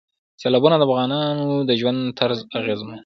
[0.41, 2.99] سیلابونه د افغانانو د ژوند طرز اغېزمنوي.